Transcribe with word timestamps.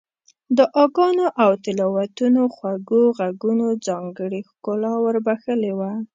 دعاګانو 0.57 1.25
او 1.43 1.51
تلاوتونو 1.65 2.41
خوږو 2.55 3.01
غږونو 3.17 3.67
ځانګړې 3.87 4.39
ښکلا 4.49 4.93
ور 5.03 5.15
بخښلې 5.25 5.71
وه. 5.79 5.91